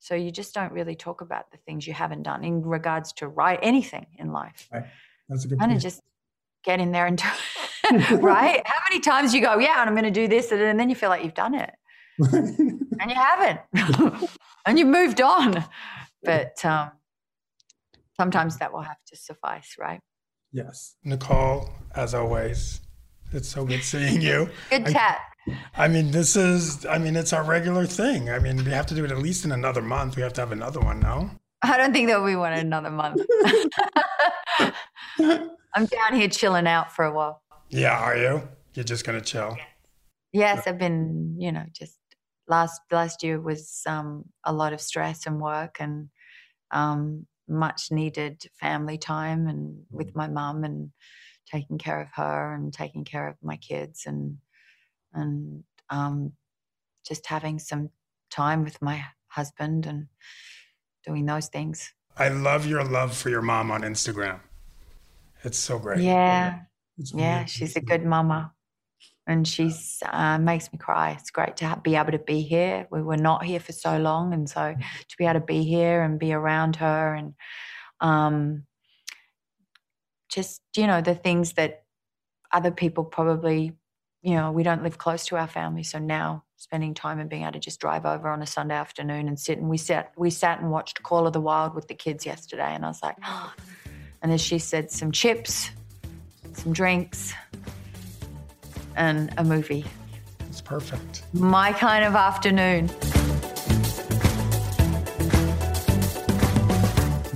[0.00, 3.28] So you just don't really talk about the things you haven't done in regards to
[3.28, 4.68] write anything in life.
[4.72, 4.84] Right.
[5.28, 6.02] That's a good Kind of just
[6.64, 7.24] get in there and do
[7.84, 8.62] it, right?
[8.66, 10.96] How many times you go, yeah, and I'm going to do this, and then you
[10.96, 11.72] feel like you've done it,
[12.18, 13.60] and you haven't,
[14.66, 15.64] and you've moved on.
[16.24, 16.90] But um,
[18.20, 20.00] sometimes that will have to suffice, right?
[20.52, 20.96] yes.
[21.04, 22.80] Nicole, as always,
[23.32, 24.48] it's so good seeing you.
[24.70, 25.20] Good chat.
[25.76, 28.30] I mean, this is, I mean, it's our regular thing.
[28.30, 30.16] I mean, we have to do it at least in another month.
[30.16, 31.30] We have to have another one now.
[31.62, 33.20] I don't think there'll be one in another month.
[35.18, 37.42] I'm down here chilling out for a while.
[37.68, 38.48] Yeah, are you?
[38.74, 39.56] You're just going to chill.
[40.32, 41.98] Yes, I've been, you know, just
[42.48, 46.08] last last year was um, a lot of stress and work and
[46.70, 50.90] um, much needed family time and with my mum and
[51.50, 54.38] taking care of her and taking care of my kids and
[55.12, 56.32] and um,
[57.06, 57.90] just having some
[58.30, 60.06] time with my husband and
[61.06, 61.92] doing those things.
[62.18, 64.40] I love your love for your mom on Instagram.
[65.44, 66.00] It's so great.
[66.00, 66.60] Yeah,
[67.14, 68.52] yeah, she's a good mama.
[69.28, 71.16] And she's uh, makes me cry.
[71.18, 72.86] It's great to ha- be able to be here.
[72.90, 76.02] We were not here for so long, and so to be able to be here
[76.02, 77.34] and be around her, and
[78.00, 78.65] um,
[80.36, 81.82] just you know the things that
[82.52, 83.72] other people probably,
[84.22, 85.82] you know, we don't live close to our family.
[85.82, 89.28] So now spending time and being able to just drive over on a Sunday afternoon
[89.28, 91.94] and sit and we sat we sat and watched Call of the Wild with the
[91.94, 93.52] kids yesterday, and I was like, oh.
[94.22, 95.70] and then she said some chips,
[96.52, 97.32] some drinks,
[98.94, 99.86] and a movie.
[100.48, 101.22] It's perfect.
[101.32, 102.90] My kind of afternoon.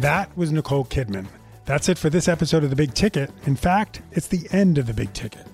[0.01, 1.28] That was Nicole Kidman.
[1.70, 3.30] That's it for this episode of The Big Ticket.
[3.46, 5.46] In fact, it's the end of The Big Ticket.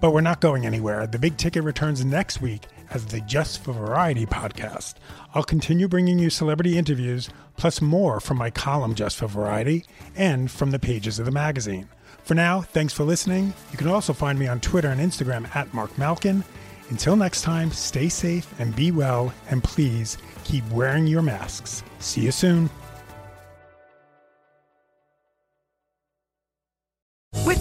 [0.00, 1.04] But we're not going anywhere.
[1.08, 4.94] The Big Ticket returns next week as the Just for Variety podcast.
[5.34, 10.48] I'll continue bringing you celebrity interviews, plus more from my column Just for Variety and
[10.48, 11.88] from the pages of the magazine.
[12.22, 13.52] For now, thanks for listening.
[13.72, 16.44] You can also find me on Twitter and Instagram at Marc Malkin.
[16.90, 21.82] Until next time, stay safe and be well, and please keep wearing your masks.
[21.98, 22.70] See you soon.